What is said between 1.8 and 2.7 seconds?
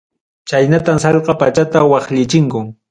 waqllichinku.